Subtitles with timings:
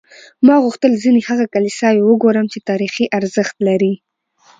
[0.45, 3.93] ما غوښتل ځینې هغه کلیساوې وګورم چې تاریخي ارزښت لري.